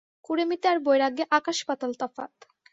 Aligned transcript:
কুঁড়েমিতে 0.25 0.65
আর 0.67 0.77
বৈরাগ্যে 0.79 1.23
আকাশ-পাতাল 1.31 1.91
তফাত। 1.99 2.33